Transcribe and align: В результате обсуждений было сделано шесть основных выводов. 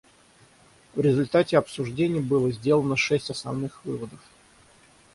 В 0.95 0.99
результате 0.99 1.59
обсуждений 1.59 2.21
было 2.21 2.49
сделано 2.51 2.97
шесть 2.97 3.29
основных 3.29 3.85
выводов. 3.85 4.19